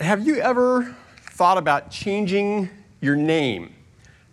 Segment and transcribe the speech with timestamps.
[0.00, 0.94] Have you ever
[1.30, 2.68] thought about changing
[3.00, 3.72] your name?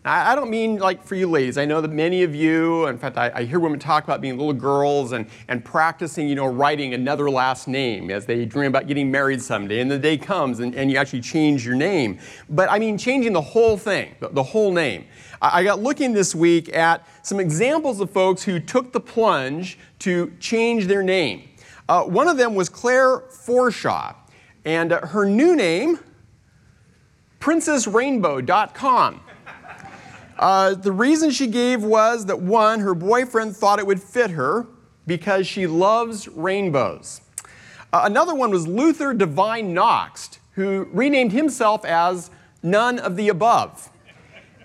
[0.04, 1.58] I don't mean like for you ladies.
[1.58, 4.38] I know that many of you, in fact, I, I, hear women talk about being
[4.38, 8.88] little girls and, and practicing, you know, writing another last name as they dream about
[8.88, 9.80] getting married someday.
[9.80, 12.20] And the day comes and, and you actually change your name.
[12.50, 15.05] But I mean changing the whole thing, the, the whole name.
[15.41, 19.80] I, I got looking this week at some examples of folks who took the plunge
[20.00, 21.48] to change their name.
[21.88, 24.16] Uh, one of them was Claire Forshaw.
[24.66, 26.00] And uh, her new name,
[27.39, 29.21] princessrainbow.com.
[30.39, 34.68] Uh, the reason she gave was that one, her boyfriend thought it would fit her
[35.06, 37.22] because she loves rainbows.
[37.92, 42.32] Uh, another one was Luther Divine Knox, who renamed himself as
[42.64, 43.90] none of the above.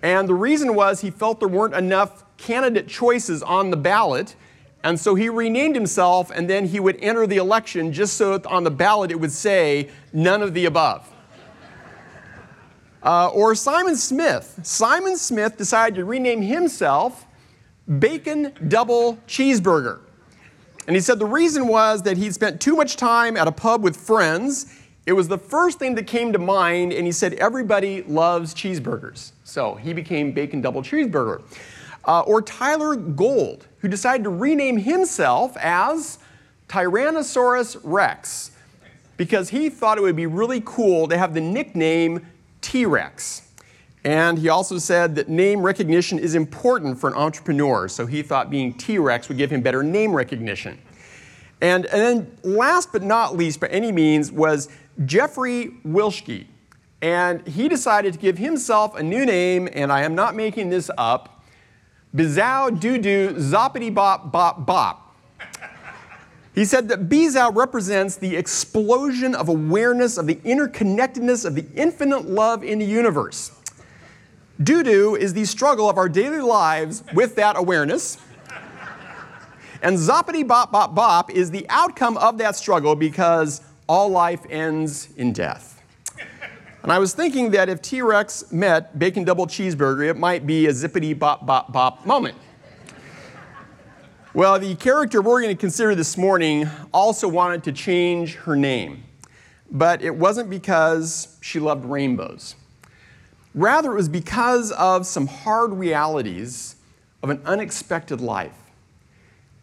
[0.03, 4.37] And the reason was he felt there weren't enough candidate choices on the ballot,
[4.85, 8.47] and so he renamed himself, and then he would enter the election just so that
[8.47, 11.13] on the ballot it would say, none of the above.
[13.03, 14.61] Uh, or Simon Smith.
[14.63, 17.27] Simon Smith decided to rename himself
[17.99, 20.01] Bacon Double Cheeseburger.
[20.87, 23.83] And he said the reason was that he'd spent too much time at a pub
[23.83, 24.75] with friends.
[25.07, 29.33] It was the first thing that came to mind, and he said everybody loves cheeseburgers.
[29.45, 31.43] So he became Bacon Double Cheeseburger.
[32.09, 36.19] Uh, or Tyler Gold, who decided to rename himself as
[36.67, 38.51] Tyrannosaurus Rex
[39.19, 42.27] because he thought it would be really cool to have the nickname
[42.63, 43.43] T Rex.
[44.05, 48.49] And he also said that name recognition is important for an entrepreneur, so he thought
[48.49, 50.79] being T Rex would give him better name recognition.
[51.61, 54.69] And, and then, last but not least, by any means, was
[55.05, 56.47] Jeffrey Wilschke.
[57.03, 60.91] And he decided to give himself a new name, and I am not making this
[60.97, 61.38] up
[62.15, 65.17] Bizow doo doo zoppity bop bop bop.
[66.55, 72.29] He said that Bizow represents the explosion of awareness of the interconnectedness of the infinite
[72.29, 73.53] love in the universe.
[74.61, 78.19] Doo doo is the struggle of our daily lives with that awareness.
[79.83, 85.11] And zoppity bop bop bop is the outcome of that struggle because all life ends
[85.17, 85.78] in death.
[86.83, 90.67] And I was thinking that if T Rex met Bacon Double Cheeseburger, it might be
[90.67, 92.37] a zippity bop bop bop moment.
[94.33, 99.03] Well, the character we're going to consider this morning also wanted to change her name,
[99.71, 102.55] but it wasn't because she loved rainbows.
[103.55, 106.77] Rather, it was because of some hard realities
[107.25, 108.57] of an unexpected life.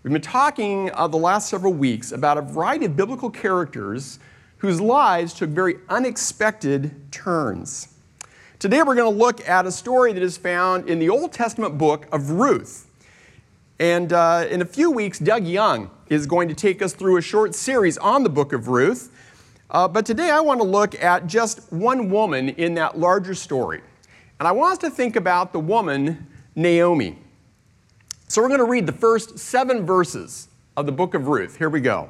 [0.04, 4.20] We've been talking uh, the last several weeks about a variety of biblical characters
[4.58, 7.90] whose lives took very unexpected turns.
[8.60, 11.78] Today we're going to look at a story that is found in the Old Testament
[11.78, 12.90] book of Ruth.
[13.80, 17.22] And uh, in a few weeks, Doug Young is going to take us through a
[17.22, 19.12] short series on the book of Ruth.
[19.70, 23.82] Uh, but today I want to look at just one woman in that larger story.
[24.40, 27.18] And I want us to think about the woman Naomi.
[28.28, 31.58] So we're going to read the first seven verses of the book of Ruth.
[31.58, 32.10] Here we go.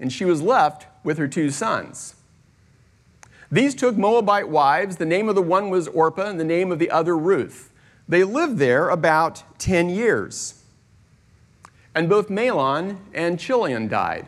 [0.00, 2.14] and she was left with her two sons.
[3.52, 4.96] These took Moabite wives.
[4.96, 7.72] The name of the one was Orpah, and the name of the other Ruth.
[8.08, 10.62] They lived there about 10 years.
[11.94, 14.26] And both Mahlon and Chilion died,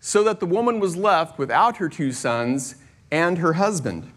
[0.00, 2.76] so that the woman was left without her two sons
[3.10, 4.12] and her husband.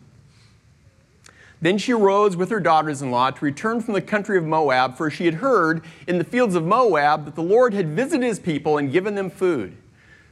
[1.61, 4.97] Then she arose with her daughters in law to return from the country of Moab,
[4.97, 8.39] for she had heard in the fields of Moab that the Lord had visited his
[8.39, 9.77] people and given them food.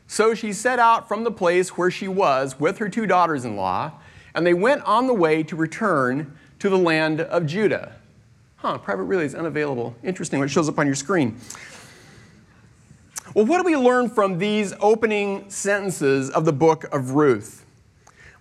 [0.08, 3.56] So she set out from the place where she was with her two daughters in
[3.56, 3.94] law,
[4.36, 7.95] and they went on the way to return to the land of Judah.
[8.57, 9.95] Huh, private relay is unavailable.
[10.04, 11.38] Interesting what shows up on your screen.
[13.33, 17.66] Well, what do we learn from these opening sentences of the book of Ruth?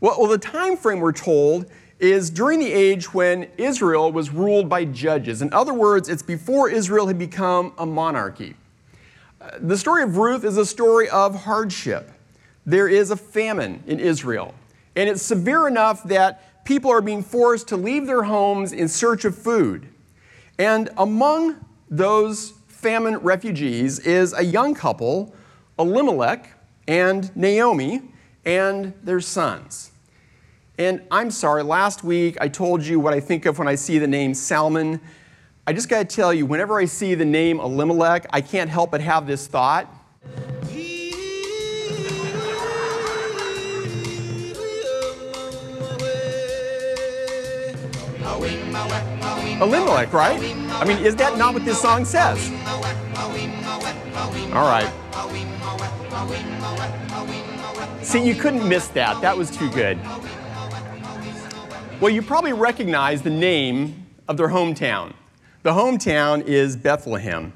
[0.00, 1.66] Well, well, the time frame we're told
[1.98, 5.40] is during the age when Israel was ruled by judges.
[5.40, 8.54] In other words, it's before Israel had become a monarchy.
[9.60, 12.10] The story of Ruth is a story of hardship.
[12.64, 14.54] There is a famine in Israel,
[14.94, 19.24] and it's severe enough that people are being forced to leave their homes in search
[19.24, 19.88] of food.
[20.58, 25.34] And among those famine refugees is a young couple,
[25.78, 26.50] Elimelech
[26.86, 28.02] and Naomi,
[28.44, 29.92] and their sons.
[30.78, 33.98] And I'm sorry, last week I told you what I think of when I see
[33.98, 35.00] the name Salmon.
[35.64, 38.90] I just got to tell you, whenever I see the name Elimelech, I can't help
[38.90, 39.88] but have this thought.
[49.60, 50.40] Elimelech, right?
[50.72, 52.50] I mean, is that not what this song says?
[54.52, 54.92] All right.
[58.02, 59.20] See, you couldn't miss that.
[59.22, 59.96] That was too good.
[62.00, 65.14] Well, you probably recognize the name of their hometown.
[65.62, 67.52] The hometown is Bethlehem,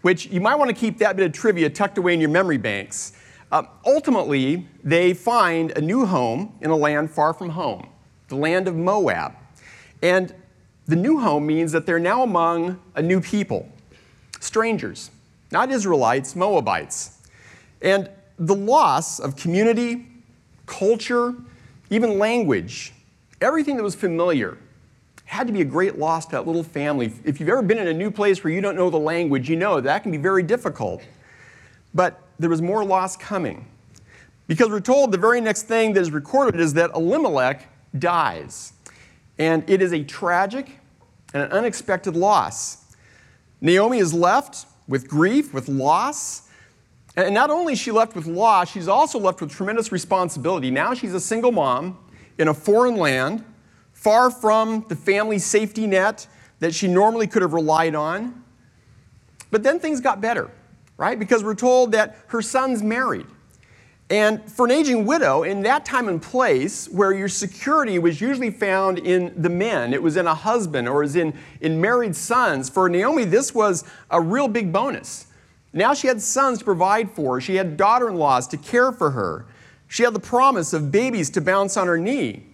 [0.00, 2.56] which you might want to keep that bit of trivia tucked away in your memory
[2.56, 3.12] banks.
[3.50, 7.86] Uh, ultimately, they find a new home in a land far from home,
[8.28, 9.34] the land of Moab.
[10.02, 10.34] And
[10.86, 13.68] the new home means that they're now among a new people,
[14.40, 15.10] strangers,
[15.50, 17.18] not Israelites, Moabites.
[17.82, 18.08] And
[18.38, 20.06] the loss of community,
[20.64, 21.34] culture,
[21.90, 22.94] even language,
[23.42, 24.56] everything that was familiar,
[25.32, 27.10] had to be a great loss to that little family.
[27.24, 29.56] If you've ever been in a new place where you don't know the language, you
[29.56, 31.02] know that can be very difficult.
[31.94, 33.66] But there was more loss coming.
[34.46, 37.66] Because we're told the very next thing that is recorded is that Elimelech
[37.98, 38.74] dies.
[39.38, 40.78] And it is a tragic
[41.32, 42.94] and an unexpected loss.
[43.62, 46.50] Naomi is left with grief, with loss.
[47.16, 50.70] And not only is she left with loss, she's also left with tremendous responsibility.
[50.70, 51.96] Now she's a single mom
[52.36, 53.44] in a foreign land,
[54.02, 56.26] far from the family safety net
[56.58, 58.42] that she normally could have relied on.
[59.52, 60.50] But then things got better,
[60.96, 61.16] right?
[61.16, 63.26] Because we're told that her son's married.
[64.10, 68.50] And for an aging widow, in that time and place where your security was usually
[68.50, 72.68] found in the men, it was in a husband or was in, in married sons,
[72.68, 75.28] for Naomi, this was a real big bonus.
[75.72, 79.12] Now she had sons to provide for she had daughter in laws to care for
[79.12, 79.46] her,
[79.86, 82.46] she had the promise of babies to bounce on her knee.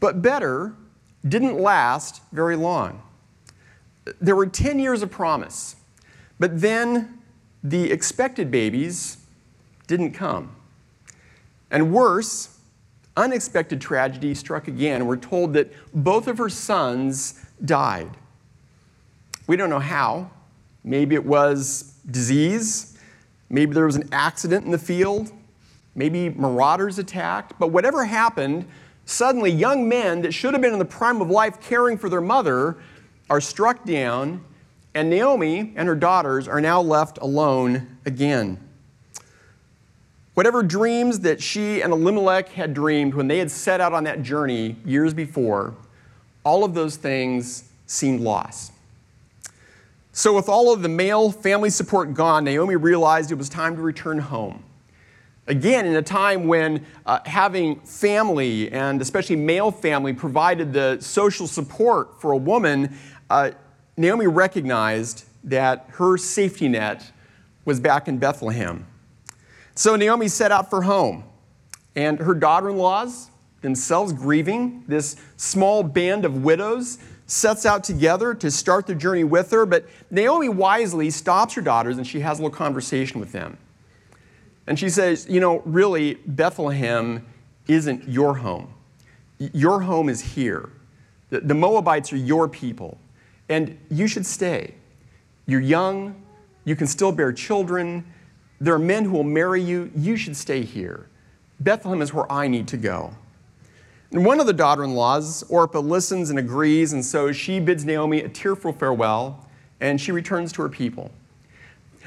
[0.00, 0.74] But better
[1.26, 3.02] didn't last very long.
[4.20, 5.76] There were 10 years of promise,
[6.38, 7.18] but then
[7.62, 9.18] the expected babies
[9.86, 10.54] didn't come.
[11.70, 12.58] And worse,
[13.16, 15.06] unexpected tragedy struck again.
[15.06, 18.10] We're told that both of her sons died.
[19.46, 20.30] We don't know how.
[20.84, 22.96] Maybe it was disease.
[23.50, 25.32] Maybe there was an accident in the field.
[25.94, 27.58] Maybe marauders attacked.
[27.58, 28.66] But whatever happened,
[29.08, 32.20] suddenly young men that should have been in the prime of life caring for their
[32.20, 32.76] mother
[33.30, 34.44] are struck down,
[34.94, 38.58] and Naomi and her daughters are now left alone again.
[40.34, 44.22] Whatever dreams that she and Elimelech had dreamed when they had set out on that
[44.22, 45.74] journey years before,
[46.44, 48.72] all of those things seemed lost.
[50.12, 53.82] So, with all of the male family support gone, Naomi realized it was time to
[53.82, 54.64] return home.
[55.48, 61.46] Again, in a time when uh, having family, and especially male family, provided the social
[61.46, 62.94] support for a woman,
[63.30, 63.52] uh,
[63.96, 67.10] Naomi recognized that her safety net
[67.64, 68.86] was back in Bethlehem.
[69.74, 71.24] So Naomi set out for home,
[71.96, 73.30] and her daughter in laws,
[73.62, 79.50] themselves grieving, this small band of widows, sets out together to start their journey with
[79.50, 79.64] her.
[79.64, 83.58] But Naomi wisely stops her daughters and she has a little conversation with them.
[84.68, 87.26] And she says, You know, really, Bethlehem
[87.66, 88.72] isn't your home.
[89.38, 90.70] Your home is here.
[91.30, 92.96] The Moabites are your people,
[93.48, 94.74] and you should stay.
[95.46, 96.22] You're young,
[96.64, 98.04] you can still bear children
[98.60, 99.90] there are men who will marry you.
[99.94, 101.06] You should stay here.
[101.60, 103.14] Bethlehem is where I need to go.
[104.10, 107.84] And one of the daughter in laws, Orpah, listens and agrees, and so she bids
[107.84, 109.46] Naomi a tearful farewell
[109.80, 111.10] and she returns to her people.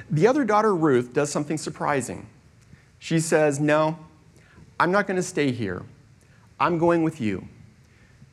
[0.09, 2.27] The other daughter, Ruth, does something surprising.
[3.01, 3.97] She says, No,
[4.79, 5.81] I'm not going to stay here.
[6.59, 7.47] I'm going with you.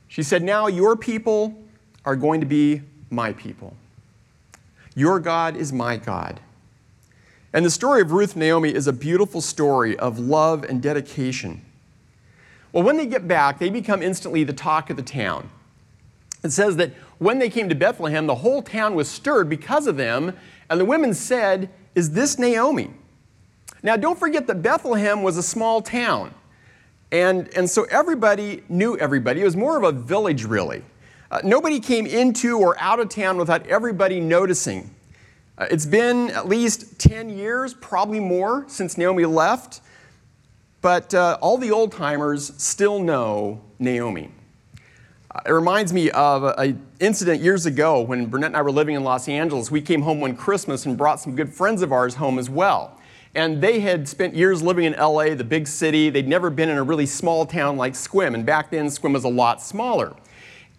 [0.08, 1.58] She said, Now your people
[2.04, 3.74] are going to be my people.
[4.94, 6.40] Your God is my God.
[7.54, 11.64] And the story of Ruth Naomi is a beautiful story of love and dedication.
[12.70, 15.48] Well, when they get back, they become instantly the talk of the town.
[16.44, 19.96] It says that when they came to Bethlehem, the whole town was stirred because of
[19.96, 20.36] them,
[20.68, 22.90] and the women said, Is this Naomi?
[23.82, 26.34] Now, don't forget that Bethlehem was a small town.
[27.10, 29.40] And, and so everybody knew everybody.
[29.40, 30.84] It was more of a village, really.
[31.30, 34.94] Uh, nobody came into or out of town without everybody noticing.
[35.56, 39.80] Uh, it's been at least 10 years, probably more, since Naomi left,
[40.80, 44.30] but uh, all the old timers still know Naomi.
[45.30, 48.94] Uh, it reminds me of an incident years ago when Burnett and I were living
[48.94, 49.70] in Los Angeles.
[49.70, 52.97] We came home one Christmas and brought some good friends of ours home as well.
[53.34, 56.10] And they had spent years living in LA, the big city.
[56.10, 58.34] They'd never been in a really small town like Sequim.
[58.34, 60.14] And back then, Sequim was a lot smaller.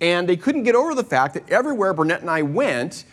[0.02, 3.06] And they couldn't get over the fact that everywhere Burnett and I went,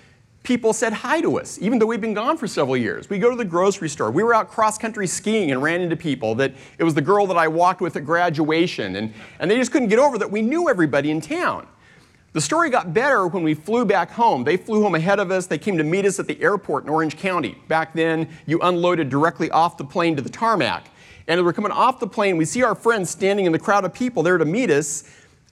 [0.42, 3.10] people said hi to us, even though we'd been gone for several years.
[3.10, 4.12] We go to the grocery store.
[4.12, 7.26] We were out cross country skiing and ran into people that it was the girl
[7.26, 8.94] that I walked with at graduation.
[8.96, 11.66] And, and they just couldn't get over that we knew everybody in town.
[12.36, 14.44] The story got better when we flew back home.
[14.44, 15.46] They flew home ahead of us.
[15.46, 17.56] They came to meet us at the airport in Orange County.
[17.66, 20.84] Back then, you unloaded directly off the plane to the tarmac.
[21.28, 23.86] And as we're coming off the plane, we see our friends standing in the crowd
[23.86, 25.04] of people there to meet us.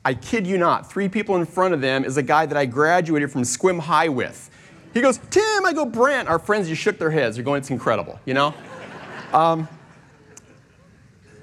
[0.04, 2.66] I kid you not, three people in front of them is a guy that I
[2.66, 4.50] graduated from Sequim High with.
[4.92, 6.28] He goes, Tim, I go, Brent.
[6.28, 7.36] Our friends just shook their heads.
[7.36, 8.52] They're going, it's incredible, you know?
[9.32, 9.66] um,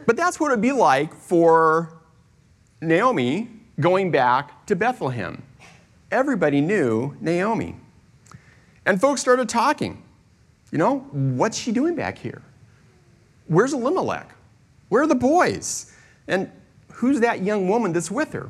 [0.05, 1.93] but that's what it would be like for
[2.79, 5.43] Naomi going back to Bethlehem.
[6.11, 7.75] Everybody knew Naomi.
[8.85, 10.03] And folks started talking.
[10.71, 12.41] You know, what's she doing back here?
[13.47, 14.33] Where's Elimelech?
[14.89, 15.93] Where are the boys?
[16.27, 16.49] And
[16.93, 18.49] who's that young woman that's with her?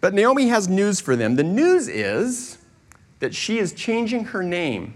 [0.00, 1.36] But Naomi has news for them.
[1.36, 2.58] The news is
[3.20, 4.94] that she is changing her name.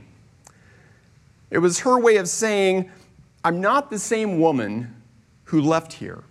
[1.50, 2.90] It was her way of saying,
[3.44, 5.00] I'm not the same woman
[5.44, 6.25] who left here.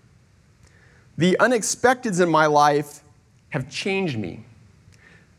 [1.17, 3.03] The unexpecteds in my life
[3.49, 4.45] have changed me.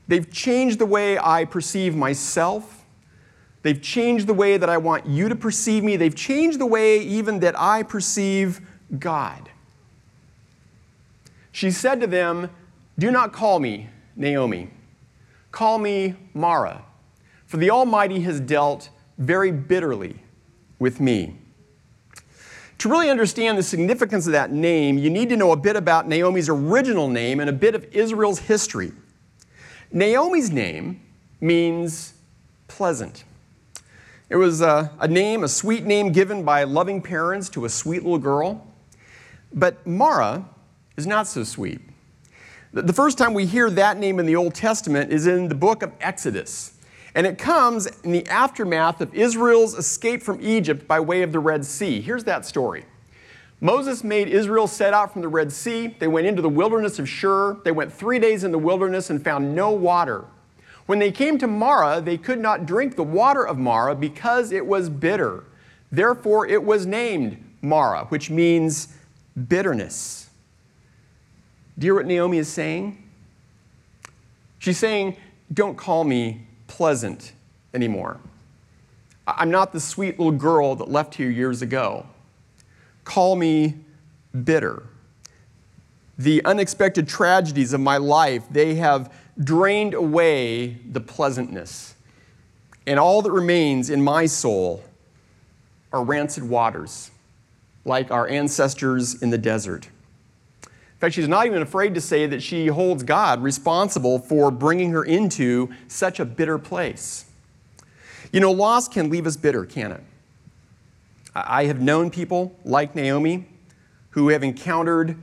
[0.09, 2.85] They've changed the way I perceive myself.
[3.63, 5.97] They've changed the way that I want you to perceive me.
[5.97, 8.61] They've changed the way even that I perceive
[8.99, 9.51] God.
[11.51, 12.51] She said to them,
[12.99, 14.71] Do not call me Naomi.
[15.51, 16.85] Call me Mara,
[17.47, 20.23] for the Almighty has dealt very bitterly
[20.79, 21.37] with me.
[22.79, 26.07] To really understand the significance of that name, you need to know a bit about
[26.07, 28.93] Naomi's original name and a bit of Israel's history.
[29.93, 31.01] Naomi's name
[31.41, 32.13] means
[32.69, 33.25] pleasant.
[34.29, 38.03] It was a, a, name, a sweet name given by loving parents to a sweet
[38.03, 38.67] little girl.
[39.53, 40.45] But Mara
[40.97, 41.81] is not so sweet.
[42.73, 45.83] The first time we hear that name in the Old Testament is in the book
[45.83, 46.76] of Exodus.
[47.17, 51.39] And it comes in the aftermath of Israel's escape from Egypt by way of the
[51.39, 52.03] Red Sea.
[52.03, 52.85] Here's that story.
[53.59, 55.97] Moses made Israel set out from the Red Sea.
[55.99, 57.55] They went into the wilderness of Shur.
[57.65, 60.27] They went three days in the wilderness and found no water.
[60.85, 64.67] When they came to Marah, they could not drink the water of Marah because it
[64.67, 65.45] was bitter.
[65.91, 68.89] Therefore, it was named Marah, which means
[69.49, 70.29] bitterness.
[71.79, 73.03] Do you hear what Naomi is saying?
[74.59, 75.17] She's saying,
[75.51, 76.46] Don't call me
[76.77, 77.33] pleasant
[77.73, 78.21] anymore.
[79.27, 82.05] I'm not the sweet little girl that left here years ago.
[83.03, 83.77] Call me
[84.45, 84.83] bitter.
[86.19, 89.11] The unexpected tragedies of my life, they have
[89.43, 91.95] drained away the pleasantness.
[92.87, 94.85] And all that remains in my soul
[95.95, 97.11] are rancid waters,
[97.87, 99.89] like our ancestors in the desert.
[101.07, 105.05] Fact, she's not even afraid to say that she holds God responsible for bringing her
[105.05, 107.27] into such a bitter place.
[108.33, 110.01] You know, loss can leave us bitter, can it?
[111.33, 113.47] I have known people like Naomi
[114.11, 115.17] who have encountered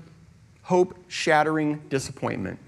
[0.61, 2.59] hope shattering disappointment.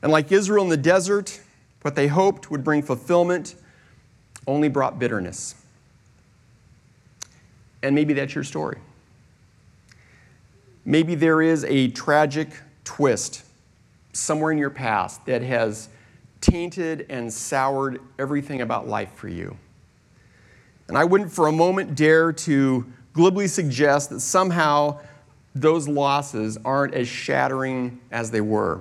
[0.00, 1.38] And like Israel in the desert,
[1.82, 3.56] what they hoped would bring fulfillment
[4.46, 5.54] only brought bitterness.
[7.82, 8.78] And maybe that's your story.
[10.84, 12.48] Maybe there is a tragic
[12.84, 13.44] twist
[14.12, 15.88] somewhere in your past that has
[16.40, 19.56] tainted and soured everything about life for you.
[20.88, 25.00] And I wouldn't for a moment dare to glibly suggest that somehow
[25.54, 28.80] those losses aren't as shattering as they were.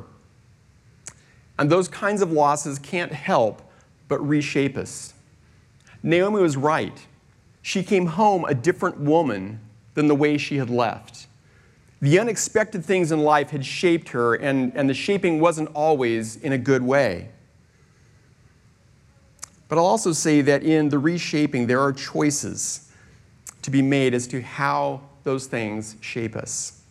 [1.57, 3.61] And those kinds of losses can't help
[4.07, 5.13] but reshape us.
[6.01, 7.05] Naomi was right.
[7.61, 9.59] She came home a different woman
[9.93, 11.27] than the way she had left.
[12.01, 16.53] The unexpected things in life had shaped her, and, and the shaping wasn't always in
[16.53, 17.29] a good way.
[19.67, 22.89] But I'll also say that in the reshaping, there are choices
[23.61, 26.81] to be made as to how those things shape us.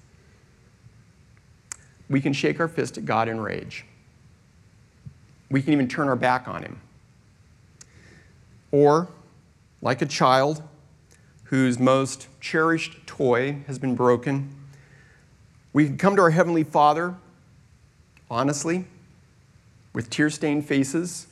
[2.10, 3.84] We can shake our fist at God in rage.
[5.50, 6.80] We can even turn our back on Him.
[8.70, 9.08] Or,
[9.80, 10.62] like a child
[11.44, 14.54] whose most cherished toy has been broken,
[15.78, 17.14] we can come to our Heavenly Father
[18.28, 18.84] honestly,
[19.92, 21.28] with tear stained faces,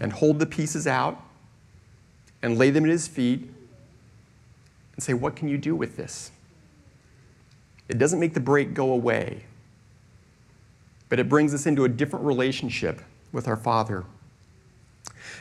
[0.00, 1.22] and hold the pieces out
[2.40, 3.50] and lay them at His feet
[4.94, 6.30] and say, What can you do with this?
[7.86, 9.44] It doesn't make the break go away,
[11.10, 14.06] but it brings us into a different relationship with our Father.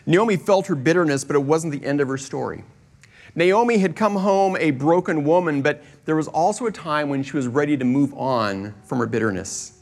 [0.05, 2.65] Naomi felt her bitterness, but it wasn't the end of her story.
[3.35, 7.35] Naomi had come home a broken woman, but there was also a time when she
[7.35, 9.79] was ready to move on from her bitterness.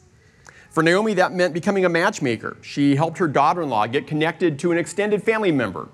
[0.70, 2.58] For Naomi, that meant becoming a matchmaker.
[2.62, 5.90] She helped her daughter in law get connected to an extended family member,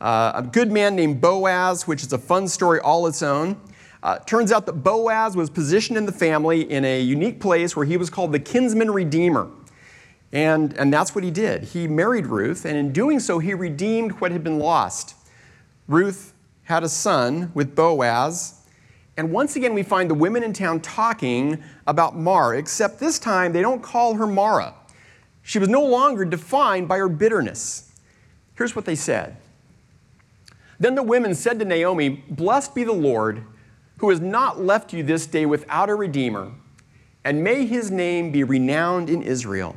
[0.00, 3.60] uh, a good man named Boaz, which is a fun story all its own.
[4.02, 7.86] Uh, turns out that Boaz was positioned in the family in a unique place where
[7.86, 9.50] he was called the kinsman redeemer.
[10.32, 11.62] And, and that's what he did.
[11.64, 15.14] He married Ruth, and in doing so, he redeemed what had been lost.
[15.88, 16.34] Ruth
[16.66, 18.56] had a son with Boaz,
[19.16, 23.52] and once again, we find the women in town talking about Mara, except this time
[23.52, 24.74] they don't call her Mara.
[25.42, 27.92] She was no longer defined by her bitterness.
[28.56, 29.36] Here's what they said
[30.78, 33.42] Then the women said to Naomi, Blessed be the Lord,
[33.98, 36.52] who has not left you this day without a redeemer,
[37.24, 39.76] and may his name be renowned in Israel.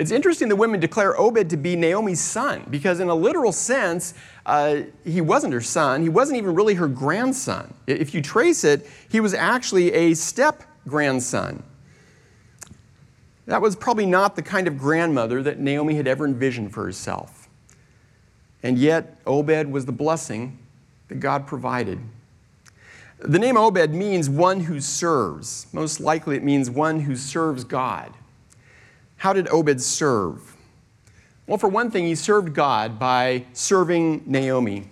[0.00, 4.14] It's interesting the women declare Obed to be Naomi's son because, in a literal sense,
[4.46, 6.00] uh, he wasn't her son.
[6.00, 7.74] He wasn't even really her grandson.
[7.86, 11.62] If you trace it, he was actually a step grandson.
[13.44, 17.50] That was probably not the kind of grandmother that Naomi had ever envisioned for herself.
[18.62, 20.58] And yet, Obed was the blessing
[21.08, 22.00] that God provided.
[23.18, 25.66] The name Obed means one who serves.
[25.74, 28.14] Most likely, it means one who serves God.
[29.20, 30.56] How did Obed serve?
[31.46, 34.88] Well, for one thing, he served God by serving Naomi.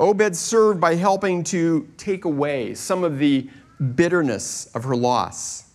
[0.00, 3.50] Obed served by helping to take away some of the
[3.94, 5.70] bitterness of her loss.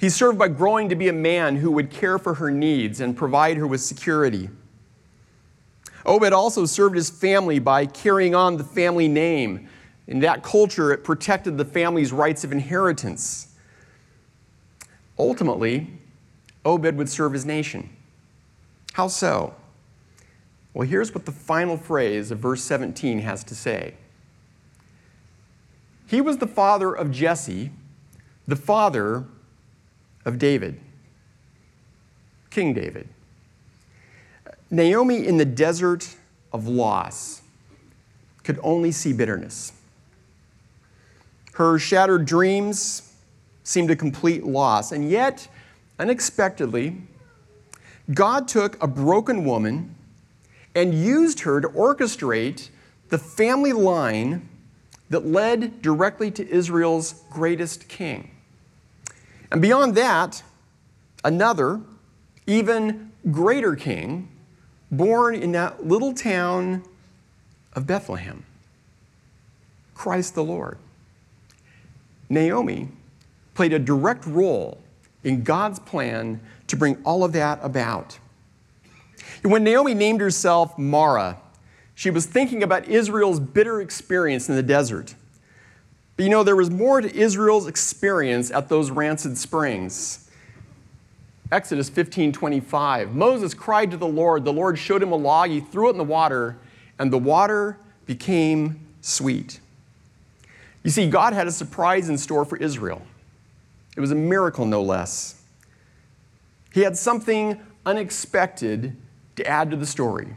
[0.00, 3.16] He served by growing to be a man who would care for her needs and
[3.16, 4.50] provide her with security.
[6.04, 9.68] Obed also served his family by carrying on the family name.
[10.08, 13.51] In that culture, it protected the family's rights of inheritance.
[15.18, 15.88] Ultimately,
[16.64, 17.90] Obed would serve his nation.
[18.92, 19.54] How so?
[20.74, 23.94] Well, here's what the final phrase of verse 17 has to say
[26.06, 27.70] He was the father of Jesse,
[28.46, 29.24] the father
[30.24, 30.80] of David,
[32.50, 33.08] King David.
[34.70, 36.16] Naomi in the desert
[36.52, 37.42] of loss
[38.42, 39.72] could only see bitterness.
[41.54, 43.11] Her shattered dreams,
[43.64, 44.92] seemed a complete loss.
[44.92, 45.48] And yet,
[45.98, 46.96] unexpectedly,
[48.12, 49.94] God took a broken woman
[50.74, 52.70] and used her to orchestrate
[53.08, 54.48] the family line
[55.10, 58.30] that led directly to Israel's greatest king.
[59.50, 60.42] And beyond that,
[61.22, 61.80] another,
[62.46, 64.28] even greater king,
[64.90, 66.82] born in that little town
[67.74, 68.44] of Bethlehem
[69.94, 70.78] Christ the Lord.
[72.28, 72.88] Naomi
[73.54, 74.78] played a direct role
[75.24, 78.18] in God's plan to bring all of that about.
[79.42, 81.38] When Naomi named herself Mara,
[81.94, 85.14] she was thinking about Israel's bitter experience in the desert.
[86.16, 90.30] But you know, there was more to Israel's experience at those rancid springs.
[91.50, 93.14] Exodus 15 25.
[93.14, 94.44] Moses cried to the Lord.
[94.44, 95.50] The Lord showed him a log.
[95.50, 96.56] He threw it in the water,
[96.98, 99.60] and the water became sweet.
[100.82, 103.02] You see, God had a surprise in store for Israel.
[103.96, 105.42] It was a miracle, no less.
[106.72, 108.96] He had something unexpected
[109.36, 110.28] to add to the story.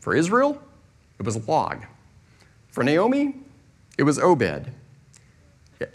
[0.00, 0.60] For Israel,
[1.18, 1.84] it was a log.
[2.68, 3.36] For Naomi,
[3.98, 4.70] it was Obed.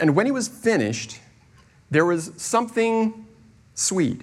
[0.00, 1.20] And when he was finished,
[1.90, 3.26] there was something
[3.74, 4.22] sweet,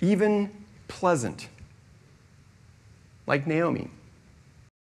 [0.00, 0.50] even
[0.88, 1.48] pleasant,
[3.26, 3.90] like Naomi.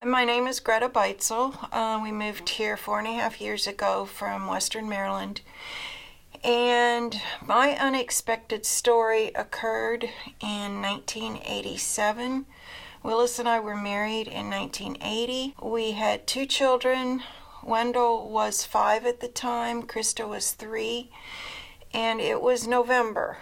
[0.04, 1.68] My name is Greta Beitzel.
[1.72, 5.40] Uh, we moved here four and a half years ago from Western Maryland.
[6.44, 10.04] And my unexpected story occurred
[10.40, 12.46] in 1987.
[13.02, 15.54] Willis and I were married in 1980.
[15.62, 17.22] We had two children.
[17.62, 21.10] Wendell was five at the time, Krista was three,
[21.92, 23.38] and it was November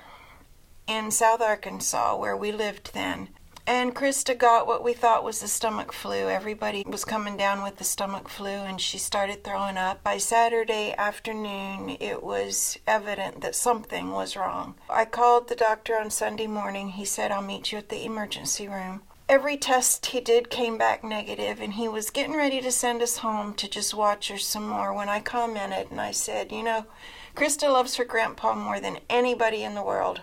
[0.87, 3.28] in South Arkansas where we lived then.
[3.68, 6.29] And Krista got what we thought was the stomach flu.
[6.29, 10.05] Everybody was coming down with the stomach flu, and she started throwing up.
[10.05, 14.76] By Saturday afternoon, it was evident that something was wrong.
[14.88, 16.90] I called the doctor on Sunday morning.
[16.90, 19.02] He said, I'll meet you at the emergency room.
[19.29, 23.18] every test he did came back negative, and he was getting ready to send us
[23.18, 26.87] home to just watch her some more when I commented and I said, You know,
[27.35, 30.22] Krista loves her grandpa more than anybody in the world.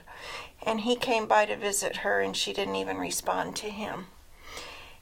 [0.66, 4.08] And he came by to visit her, and she didn't even respond to him.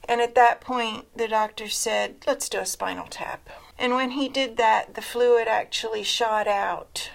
[0.08, 3.48] And at that point, the doctor said, Let's do a spinal tap.
[3.78, 7.10] And when he did that, the fluid actually shot out.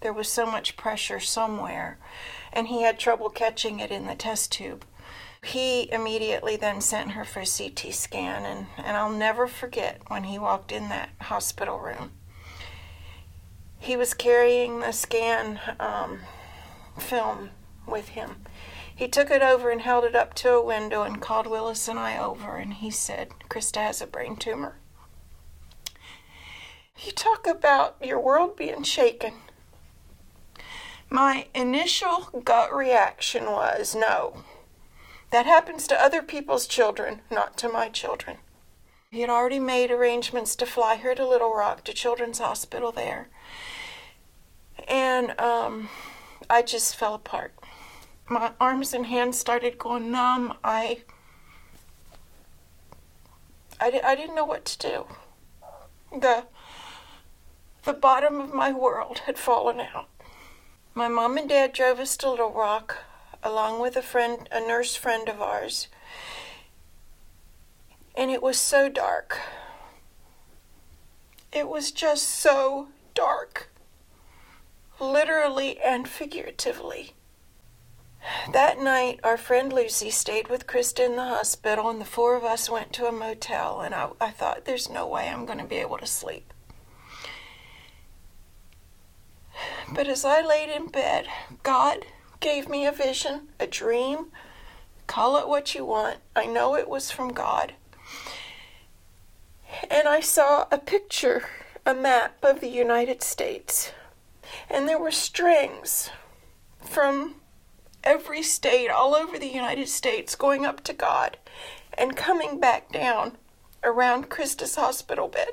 [0.00, 1.98] There was so much pressure somewhere,
[2.52, 4.84] and he had trouble catching it in the test tube.
[5.42, 10.24] He immediately then sent her for a CT scan, and, and I'll never forget when
[10.24, 12.12] he walked in that hospital room.
[13.78, 16.20] He was carrying the scan um,
[16.98, 17.50] film
[17.90, 18.44] with him.
[18.94, 21.98] He took it over and held it up to a window and called Willis and
[21.98, 24.76] I over, and he said, Krista has a brain tumor.
[26.98, 29.34] You talk about your world being shaken.
[31.08, 34.42] My initial gut reaction was no.
[35.30, 38.38] That happens to other people's children, not to my children.
[39.10, 43.28] He had already made arrangements to fly her to Little Rock, to Children's Hospital there.
[44.86, 45.88] And um,
[46.50, 47.54] I just fell apart.
[48.30, 50.54] My arms and hands started going numb.
[50.62, 51.02] I,
[53.80, 55.06] I, I didn't know what to do.
[56.12, 56.44] The,
[57.84, 60.08] the bottom of my world had fallen out.
[60.94, 62.98] My mom and dad drove us to Little Rock
[63.42, 65.88] along with a friend, a nurse friend of ours.
[68.14, 69.38] And it was so dark.
[71.50, 73.70] It was just so dark,
[75.00, 77.14] literally and figuratively.
[78.52, 82.44] That night, our friend Lucy stayed with Krista in the hospital, and the four of
[82.44, 83.80] us went to a motel.
[83.80, 86.52] And I, I thought, there's no way I'm going to be able to sleep.
[89.92, 91.26] But as I laid in bed,
[91.62, 92.06] God
[92.40, 94.26] gave me a vision, a dream.
[95.06, 96.18] Call it what you want.
[96.36, 97.74] I know it was from God.
[99.90, 101.44] And I saw a picture,
[101.84, 103.92] a map of the United States.
[104.68, 106.10] And there were strings
[106.80, 107.36] from
[108.04, 111.36] every state all over the United States going up to God
[111.96, 113.36] and coming back down
[113.82, 115.48] around Krista's hospital bed.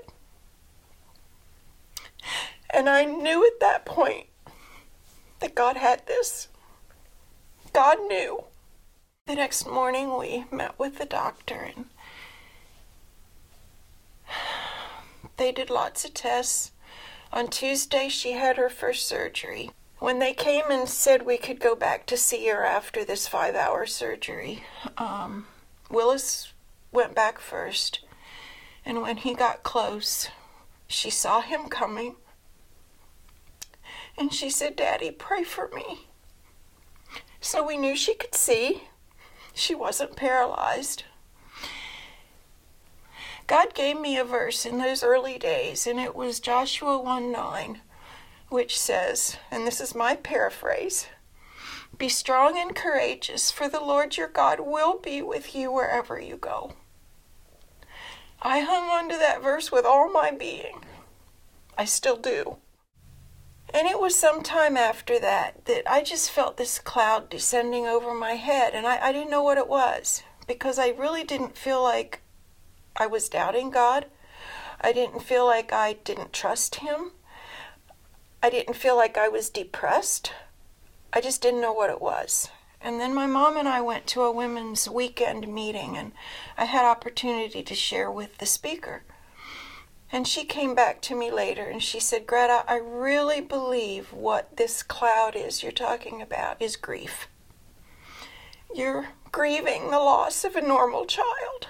[2.70, 4.28] And I knew at that point
[5.40, 6.48] that God had this.
[7.74, 8.46] God knew.
[9.28, 11.86] The next morning, we met with the doctor, and
[15.38, 16.72] they did lots of tests.
[17.34, 19.72] On Tuesday, she had her first surgery.
[20.06, 23.56] When they came and said we could go back to see her after this five
[23.56, 24.64] hour surgery,
[25.00, 25.48] um,
[25.90, 26.54] Willis
[26.92, 28.02] went back first.
[28.86, 30.30] And when he got close,
[30.86, 32.18] she saw him coming.
[34.16, 36.02] And she said, Daddy, pray for me.
[37.42, 38.84] So we knew she could see.
[39.56, 41.04] She wasn't paralyzed.
[43.48, 47.82] God gave me a verse in those early days, and it was Joshua 1 9,
[48.56, 51.08] which says, and this is my paraphrase
[51.98, 56.38] Be strong and courageous, for the Lord your God will be with you wherever you
[56.38, 56.72] go.
[58.42, 60.86] I hung on to that verse with all my being.
[61.78, 62.56] I still do.
[63.74, 68.14] And it was some time after that that I just felt this cloud descending over
[68.14, 71.84] my head, and I, I didn't know what it was because I really didn't feel
[71.84, 72.22] like
[72.96, 74.06] I was doubting God.
[74.80, 77.12] I didn't feel like I didn't trust Him.
[78.42, 80.32] I didn't feel like I was depressed.
[81.12, 82.50] I just didn't know what it was.
[82.82, 86.12] And then my mom and I went to a women's weekend meeting, and
[86.58, 89.04] I had opportunity to share with the speaker.
[90.12, 94.56] And she came back to me later and she said, Greta, I really believe what
[94.58, 97.28] this cloud is you're talking about is grief.
[98.74, 101.68] You're grieving the loss of a normal child.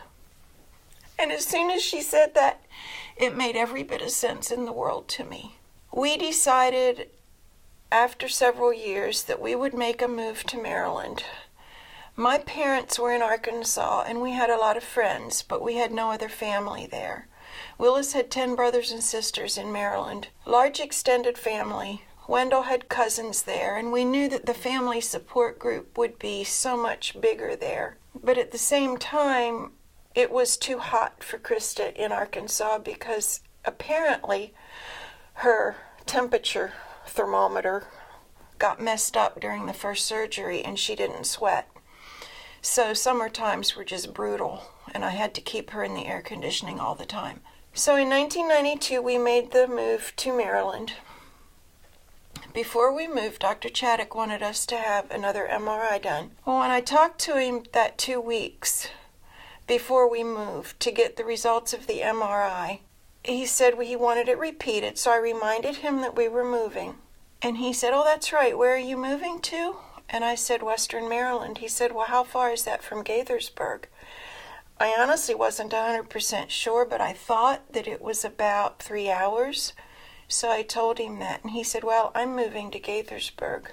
[1.17, 2.62] And as soon as she said that,
[3.15, 5.58] it made every bit of sense in the world to me.
[5.95, 7.10] We decided
[7.89, 11.23] after several years that we would make a move to Maryland.
[12.17, 15.93] My parents were in Arkansas and we had a lot of friends, but we had
[15.93, 17.29] no other family there.
[17.77, 22.03] Willis had 10 brothers and sisters in Maryland, large extended family.
[22.27, 26.75] Wendell had cousins there, and we knew that the family support group would be so
[26.75, 27.95] much bigger there.
[28.21, 29.71] But at the same time,
[30.13, 34.53] it was too hot for Krista in Arkansas because apparently
[35.36, 36.74] her temperature
[37.08, 37.88] thermometer
[38.60, 41.70] got messed up during the first surgery and she didn't sweat.
[42.62, 46.22] So summer times were just brutal, and I had to keep her in the air
[46.22, 47.41] conditioning all the time.
[47.74, 50.94] So in 1992, we made the move to Maryland.
[52.54, 53.70] Before we moved, Dr.
[53.70, 56.32] Chadduck wanted us to have another MRI done.
[56.46, 58.88] Well, when I talked to him that two weeks,
[59.68, 62.80] before we moved to get the results of the MRI.
[63.26, 66.96] He said he wanted it repeated, so I reminded him that we were moving.
[67.42, 68.58] And he said, Oh, that's right.
[68.58, 69.78] Where are you moving to?
[70.08, 71.58] And I said, Western Maryland.
[71.58, 73.86] He said, Well, how far is that from Gaithersburg?
[74.80, 79.74] I honestly wasn't 100% sure, but I thought that it was about three hours.
[80.28, 83.68] So I told him that, and he said, Well, I'm moving to Gaithersburg.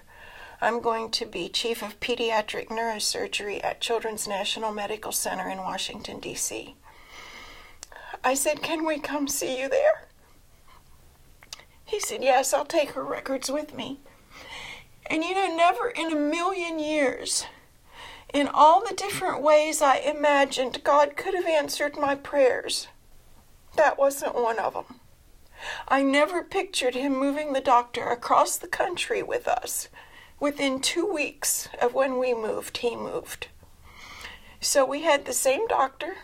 [0.62, 6.20] I'm going to be chief of pediatric neurosurgery at Children's National Medical Center in Washington,
[6.20, 6.76] D.C.
[8.24, 10.08] I said, Can we come see you there?
[11.84, 14.00] He said, Yes, I'll take her records with me.
[15.06, 17.46] And you know, never in a million years,
[18.32, 22.88] in all the different ways I imagined God could have answered my prayers,
[23.76, 25.00] that wasn't one of them.
[25.88, 29.88] I never pictured him moving the doctor across the country with us.
[30.40, 33.48] Within two weeks of when we moved, he moved.
[34.60, 36.16] So we had the same doctor,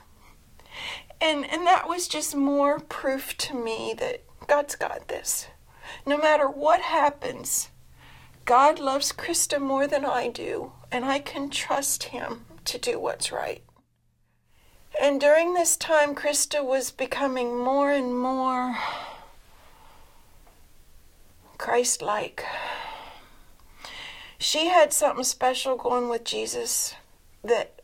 [1.21, 5.49] and, and that was just more proof to me that God's got this.
[6.07, 7.71] No matter what happens,
[8.45, 13.33] God loves Krista more than I do, and I can trust Him to do what's
[13.33, 13.63] right.
[15.01, 18.77] And during this time, Krista was becoming more and more
[21.59, 22.45] Christ like.
[24.39, 26.95] She had something special going with Jesus
[27.43, 27.78] that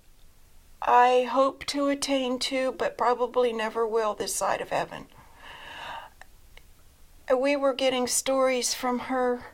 [0.86, 5.06] I hope to attain to, but probably never will this side of heaven.
[7.34, 9.46] We were getting stories from her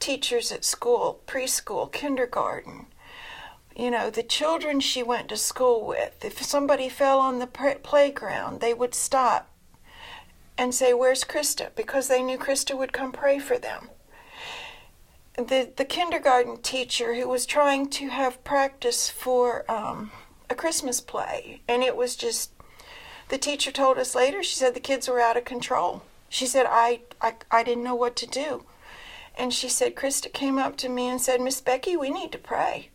[0.00, 2.86] teachers at school, preschool, kindergarten.
[3.76, 8.60] You know, the children she went to school with, if somebody fell on the playground,
[8.60, 9.50] they would stop
[10.56, 11.68] and say, Where's Krista?
[11.74, 13.90] because they knew Krista would come pray for them.
[15.36, 20.10] The, the kindergarten teacher who was trying to have practice for um,
[20.52, 22.52] a Christmas play, and it was just,
[23.28, 26.02] the teacher told us later, she said the kids were out of control.
[26.28, 28.64] She said, I, I, I didn't know what to do.
[29.36, 32.38] And she said, Krista came up to me and said, Miss Becky, we need to
[32.38, 32.90] pray.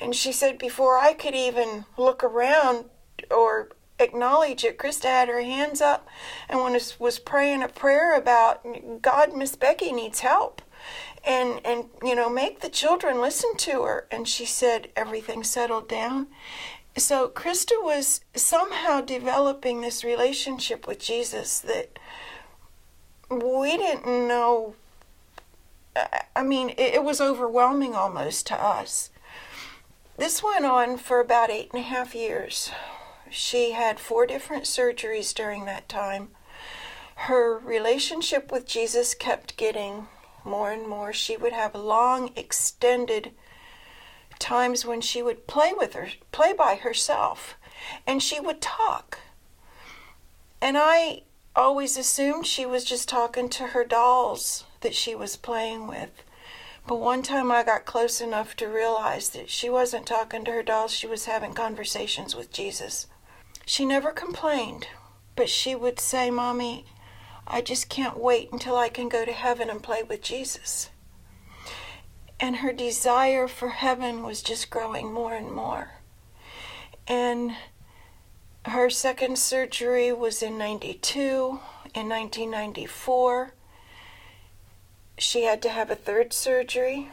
[0.00, 2.84] And she said, before I could even look around
[3.30, 4.78] or acknowledge it.
[4.78, 6.06] Krista had her hands up
[6.48, 8.64] and was, was praying a prayer about
[9.02, 10.62] God, Miss Becky needs help.
[11.24, 14.06] And, and, you know, make the children listen to her.
[14.10, 16.28] And she said everything settled down.
[16.96, 21.98] So Krista was somehow developing this relationship with Jesus that
[23.30, 24.74] we didn't know.
[26.34, 29.10] I mean, it, it was overwhelming almost to us.
[30.16, 32.70] This went on for about eight and a half years.
[33.30, 36.30] She had four different surgeries during that time.
[37.14, 40.08] Her relationship with Jesus kept getting
[40.48, 41.12] more and more.
[41.12, 43.32] She would have long, extended
[44.38, 47.56] times when she would play with her, play by herself,
[48.06, 49.18] and she would talk.
[50.60, 51.22] And I
[51.54, 56.10] always assumed she was just talking to her dolls that she was playing with.
[56.86, 60.62] But one time I got close enough to realize that she wasn't talking to her
[60.62, 63.06] dolls, she was having conversations with Jesus.
[63.66, 64.86] She never complained,
[65.36, 66.86] but she would say, Mommy,
[67.50, 70.90] I just can't wait until I can go to heaven and play with Jesus.
[72.38, 75.92] And her desire for heaven was just growing more and more.
[77.08, 77.52] And
[78.66, 81.60] her second surgery was in 92.
[81.94, 83.54] In 1994,
[85.16, 87.08] she had to have a third surgery.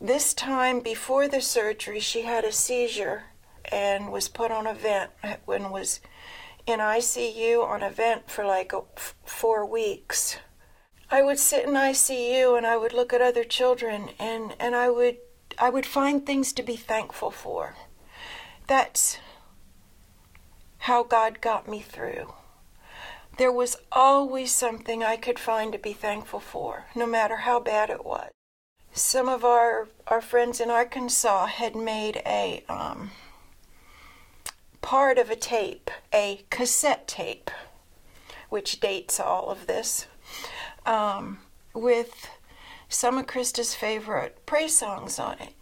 [0.00, 3.24] This time, before the surgery, she had a seizure
[3.64, 5.10] and was put on a vent
[5.44, 6.00] when was
[6.70, 8.72] in ICU on a vent for like
[9.24, 10.38] four weeks.
[11.10, 14.88] I would sit in ICU and I would look at other children and, and I
[14.88, 15.18] would
[15.58, 17.76] I would find things to be thankful for.
[18.66, 19.18] That's
[20.78, 22.32] how God got me through.
[23.36, 27.90] There was always something I could find to be thankful for, no matter how bad
[27.90, 28.30] it was.
[28.92, 33.10] Some of our, our friends in Arkansas had made a um,
[34.80, 37.50] part of a tape, a cassette tape,
[38.48, 40.06] which dates all of this,
[40.86, 41.38] um,
[41.74, 42.28] with
[42.88, 45.54] some of Krista's favorite praise songs on it.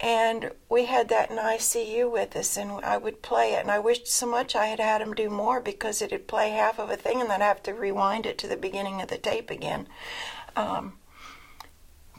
[0.00, 3.62] And we had that in ICU with us, and I would play it.
[3.62, 6.78] And I wished so much I had had him do more because it'd play half
[6.78, 9.18] of a thing, and then I'd have to rewind it to the beginning of the
[9.18, 9.88] tape again.
[10.54, 10.98] Um,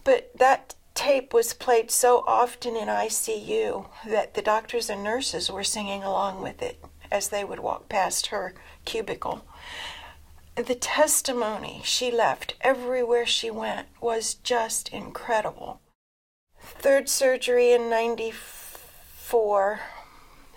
[0.03, 5.63] but that tape was played so often in ICU that the doctors and nurses were
[5.63, 8.53] singing along with it as they would walk past her
[8.85, 9.45] cubicle.
[10.55, 15.79] The testimony she left everywhere she went was just incredible.
[16.61, 19.79] Third surgery in 94,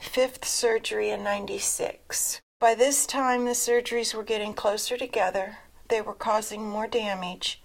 [0.01, 2.41] fifth surgery in 96.
[2.59, 7.62] By this time, the surgeries were getting closer together, they were causing more damage.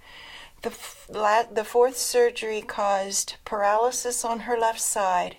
[0.68, 5.38] The, the fourth surgery caused paralysis on her left side,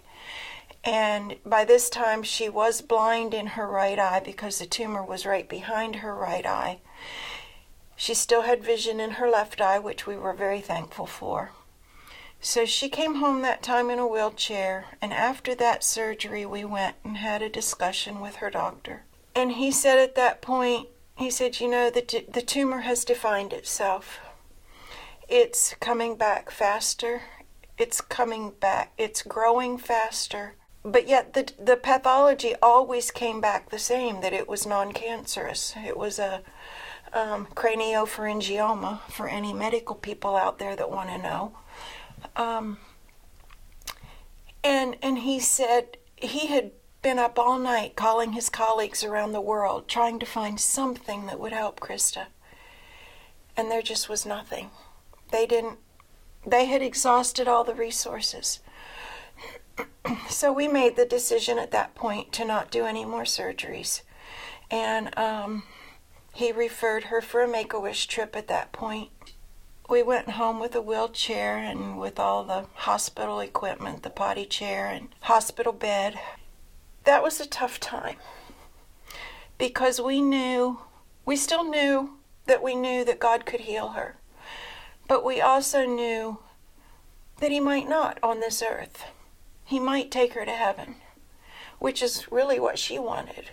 [0.82, 5.26] and by this time, she was blind in her right eye because the tumor was
[5.26, 6.80] right behind her right eye.
[7.94, 11.50] She still had vision in her left eye, which we were very thankful for.
[12.40, 16.96] So she came home that time in a wheelchair, and after that surgery, we went
[17.04, 19.02] and had a discussion with her doctor.
[19.34, 23.04] And he said at that point, he said, You know, the, t- the tumor has
[23.04, 24.20] defined itself.
[25.28, 27.22] It's coming back faster.
[27.76, 28.92] It's coming back.
[28.96, 30.54] It's growing faster.
[30.82, 35.74] But yet, the, the pathology always came back the same that it was non cancerous.
[35.76, 36.42] It was a
[37.12, 41.52] um, craniopharyngioma for any medical people out there that want to know.
[42.36, 42.78] Um,
[44.64, 49.40] and and he said he had been up all night calling his colleagues around the
[49.40, 52.26] world trying to find something that would help Krista.
[53.56, 54.70] And there just was nothing.
[55.30, 55.78] They didn't
[56.46, 58.60] they had exhausted all the resources.
[60.28, 64.02] so we made the decision at that point to not do any more surgeries.
[64.70, 65.64] And um,
[66.32, 69.10] he referred her for a make a wish trip at that point
[69.88, 74.86] we went home with a wheelchair and with all the hospital equipment, the potty chair
[74.86, 76.20] and hospital bed.
[77.04, 78.16] That was a tough time
[79.56, 80.80] because we knew,
[81.24, 84.17] we still knew that we knew that God could heal her.
[85.08, 86.38] But we also knew
[87.38, 89.04] that He might not on this earth.
[89.64, 90.96] He might take her to heaven,
[91.78, 93.50] which is really what she wanted.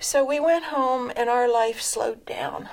[0.00, 2.68] So we went home and our life slowed down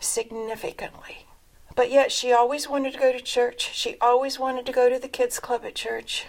[0.00, 1.26] significantly.
[1.74, 3.70] But yet she always wanted to go to church.
[3.74, 6.26] She always wanted to go to the kids club at church.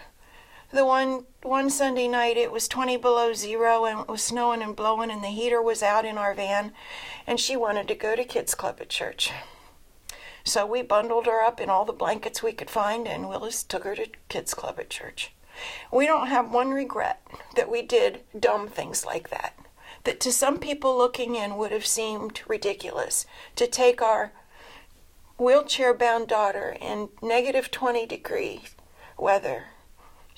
[0.71, 4.75] The one one Sunday night it was 20 below 0 and it was snowing and
[4.75, 6.73] blowing and the heater was out in our van
[7.25, 9.31] and she wanted to go to kids club at church.
[10.47, 13.83] So we bundled her up in all the blankets we could find and Willis took
[13.83, 15.33] her to kids club at church.
[15.91, 17.21] We don't have one regret
[17.57, 19.57] that we did dumb things like that
[20.05, 23.25] that to some people looking in would have seemed ridiculous
[23.57, 24.31] to take our
[25.37, 28.61] wheelchair bound daughter in negative 20 degree
[29.17, 29.65] weather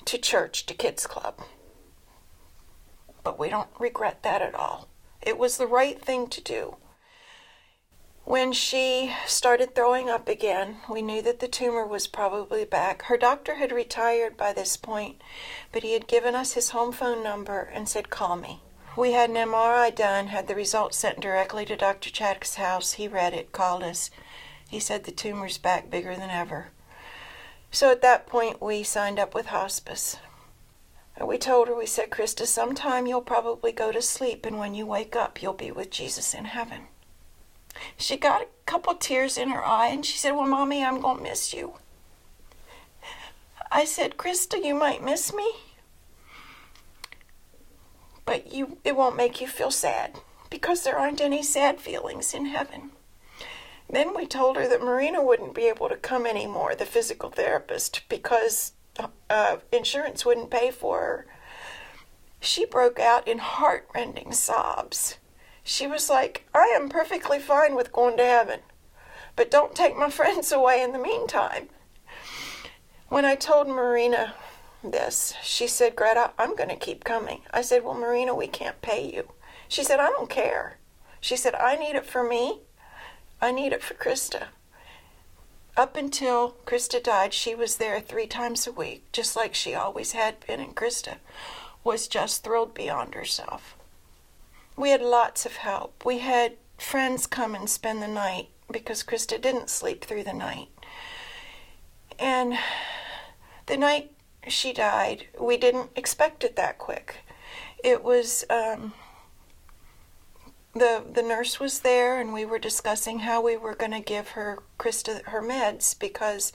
[0.06, 1.38] to church, to kids' club.
[3.22, 4.88] But we don't regret that at all.
[5.22, 6.76] It was the right thing to do.
[8.24, 13.02] When she started throwing up again, we knew that the tumor was probably back.
[13.02, 15.20] Her doctor had retired by this point,
[15.72, 18.62] but he had given us his home phone number and said, Call me.
[18.96, 22.10] We had an MRI done, had the results sent directly to Dr.
[22.10, 22.92] Chadduck's house.
[22.92, 24.10] He read it, called us.
[24.68, 26.68] He said the tumor's back bigger than ever.
[27.70, 30.18] So at that point, we signed up with hospice.
[31.20, 34.86] We told her, we said, Krista, sometime you'll probably go to sleep, and when you
[34.86, 36.88] wake up, you'll be with Jesus in heaven.
[37.96, 41.18] She got a couple tears in her eye, and she said, Well, Mommy, I'm going
[41.18, 41.74] to miss you.
[43.70, 45.48] I said, Krista, you might miss me,
[48.24, 50.18] but you it won't make you feel sad
[50.50, 52.90] because there aren't any sad feelings in heaven.
[53.88, 58.02] Then we told her that Marina wouldn't be able to come anymore, the physical therapist,
[58.08, 58.72] because
[59.28, 61.26] uh, insurance wouldn't pay for her.
[62.40, 65.18] She broke out in heartrending sobs.
[65.62, 68.60] She was like, I am perfectly fine with going to heaven,
[69.36, 71.68] but don't take my friends away in the meantime.
[73.08, 74.34] When I told Marina
[74.82, 75.34] this.
[75.42, 77.42] She said, Greta, I'm going to keep coming.
[77.52, 79.32] I said, Well, Marina, we can't pay you.
[79.68, 80.78] She said, I don't care.
[81.20, 82.60] She said, I need it for me.
[83.40, 84.48] I need it for Krista.
[85.76, 90.12] Up until Krista died, she was there three times a week, just like she always
[90.12, 91.16] had been, and Krista
[91.84, 93.76] was just thrilled beyond herself.
[94.80, 96.06] We had lots of help.
[96.06, 100.68] We had friends come and spend the night because Krista didn't sleep through the night.
[102.18, 102.54] And
[103.66, 104.12] the night
[104.48, 107.16] she died, we didn't expect it that quick.
[107.84, 108.94] It was um,
[110.72, 114.28] the the nurse was there, and we were discussing how we were going to give
[114.28, 116.54] her Krista her meds because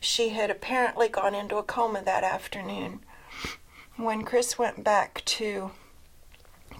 [0.00, 3.00] she had apparently gone into a coma that afternoon.
[3.96, 5.72] When Chris went back to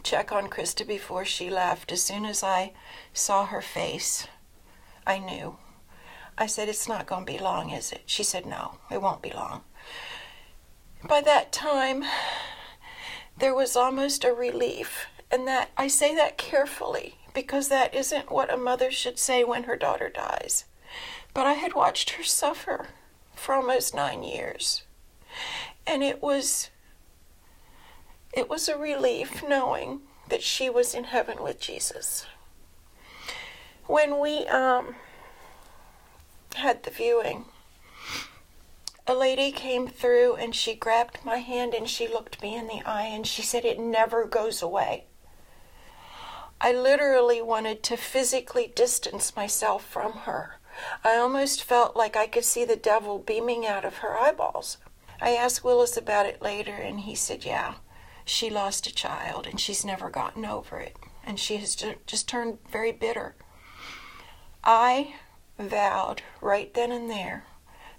[0.06, 2.72] check on Krista before she left, as soon as I
[3.12, 4.28] saw her face,
[5.04, 5.56] I knew.
[6.38, 8.02] I said, It's not going to be long, is it?
[8.06, 9.62] She said, No, it won't be long.
[11.08, 12.04] By that time,
[13.36, 18.52] there was almost a relief, and that I say that carefully because that isn't what
[18.52, 20.66] a mother should say when her daughter dies.
[21.34, 22.86] But I had watched her suffer
[23.34, 24.84] for almost nine years,
[25.84, 26.70] and it was
[28.36, 32.26] it was a relief knowing that she was in heaven with Jesus.
[33.86, 34.94] When we um,
[36.54, 37.46] had the viewing,
[39.06, 42.82] a lady came through and she grabbed my hand and she looked me in the
[42.84, 45.04] eye and she said, It never goes away.
[46.60, 50.58] I literally wanted to physically distance myself from her.
[51.02, 54.76] I almost felt like I could see the devil beaming out of her eyeballs.
[55.20, 57.74] I asked Willis about it later, and he said, Yeah,
[58.26, 60.96] she lost a child and she's never gotten over it.
[61.24, 63.34] And she has just turned very bitter.
[64.62, 65.14] I
[65.58, 67.44] vowed right then and there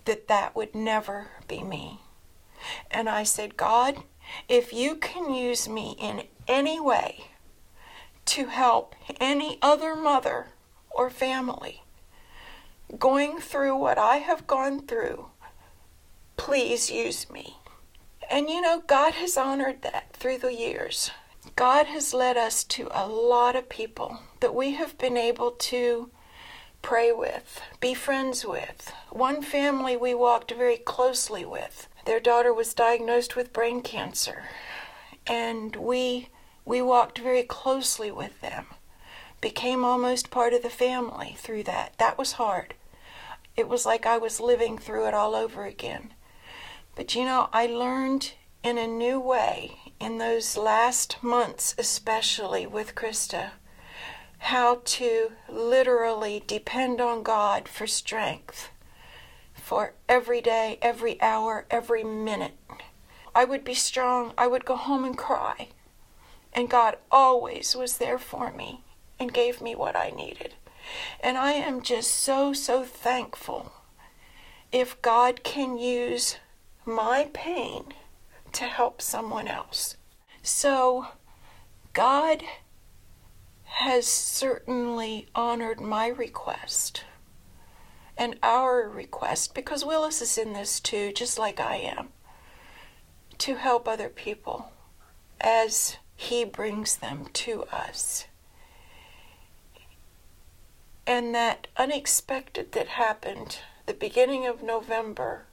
[0.05, 2.01] that that would never be me.
[2.91, 4.03] And I said, God,
[4.49, 7.31] if you can use me in any way
[8.25, 10.47] to help any other mother
[10.89, 11.83] or family
[12.99, 15.27] going through what I have gone through,
[16.35, 17.57] please use me.
[18.29, 21.11] And you know, God has honored that through the years.
[21.55, 26.09] God has led us to a lot of people that we have been able to
[26.81, 28.93] pray with, be friends with.
[29.09, 31.87] One family we walked very closely with.
[32.05, 34.43] Their daughter was diagnosed with brain cancer,
[35.25, 36.29] and we
[36.65, 38.67] we walked very closely with them.
[39.39, 41.93] Became almost part of the family through that.
[41.97, 42.73] That was hard.
[43.55, 46.13] It was like I was living through it all over again.
[46.97, 48.33] But you know, I learned
[48.63, 53.51] in a new way in those last months, especially with Krista
[54.39, 58.69] how to literally depend on God for strength
[59.53, 62.57] for every day, every hour, every minute.
[63.35, 64.33] I would be strong.
[64.35, 65.69] I would go home and cry.
[66.51, 68.81] And God always was there for me
[69.19, 70.55] and gave me what I needed.
[71.19, 73.71] And I am just so, so thankful
[74.71, 76.37] if God can use
[76.87, 77.93] my pain
[78.53, 79.97] to help someone else.
[80.41, 81.07] So,
[81.93, 82.43] God
[83.65, 87.03] has certainly honored my request
[88.17, 92.09] and our request, because Willis is in this too, just like I am,
[93.37, 94.71] to help other people
[95.39, 98.25] as he brings them to us.
[101.05, 105.45] And that unexpected that happened the beginning of November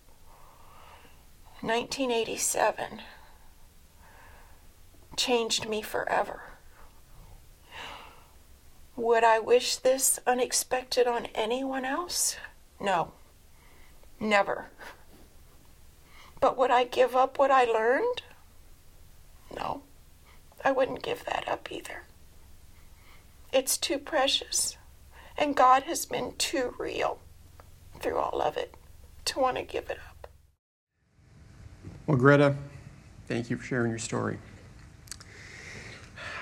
[1.64, 3.00] 1987
[5.16, 6.42] changed me forever.
[8.96, 12.36] Would I wish this unexpected on anyone else?
[12.78, 13.12] No,
[14.20, 14.66] never.
[16.38, 18.20] But would I give up what I learned?
[19.56, 19.84] No,
[20.62, 22.02] I wouldn't give that up either.
[23.54, 24.76] It's too precious,
[25.38, 27.20] and God has been too real
[28.00, 28.74] through all of it
[29.24, 30.13] to want to give it up.
[32.06, 32.54] Well, Greta,
[33.28, 34.36] thank you for sharing your story.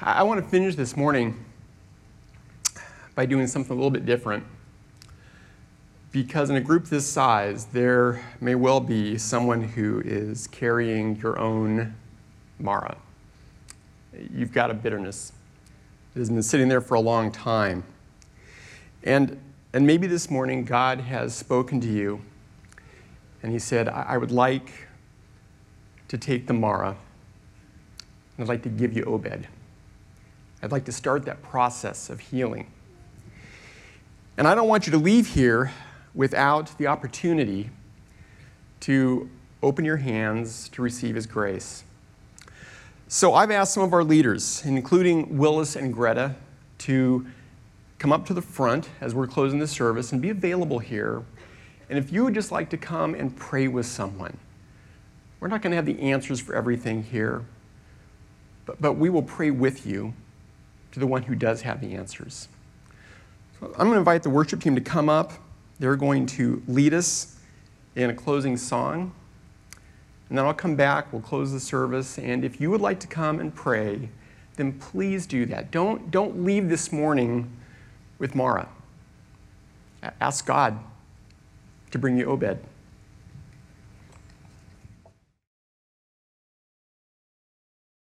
[0.00, 1.44] I want to finish this morning
[3.14, 4.42] by doing something a little bit different.
[6.10, 11.38] Because in a group this size, there may well be someone who is carrying your
[11.38, 11.94] own
[12.58, 12.96] Mara.
[14.34, 15.30] You've got a bitterness
[16.12, 17.84] that has been sitting there for a long time.
[19.04, 19.40] And,
[19.72, 22.20] and maybe this morning God has spoken to you
[23.44, 24.88] and He said, I, I would like
[26.12, 26.94] to take the Mara
[28.36, 29.48] and I'd like to give you Obed.
[30.62, 32.66] I'd like to start that process of healing.
[34.36, 35.72] And I don't want you to leave here
[36.14, 37.70] without the opportunity
[38.80, 39.30] to
[39.62, 41.82] open your hands to receive His grace.
[43.08, 46.34] So I've asked some of our leaders, including Willis and Greta,
[46.80, 47.26] to
[47.98, 51.22] come up to the front as we're closing the service and be available here.
[51.88, 54.36] And if you would just like to come and pray with someone,
[55.42, 57.44] we're not going to have the answers for everything here,
[58.64, 60.14] but, but we will pray with you
[60.92, 62.46] to the one who does have the answers.
[63.58, 65.32] So I'm going to invite the worship team to come up.
[65.80, 67.40] They're going to lead us
[67.96, 69.12] in a closing song.
[70.28, 72.20] And then I'll come back, we'll close the service.
[72.20, 74.10] And if you would like to come and pray,
[74.54, 75.72] then please do that.
[75.72, 77.50] Don't, don't leave this morning
[78.20, 78.68] with Mara.
[80.20, 80.78] Ask God
[81.90, 82.60] to bring you Obed.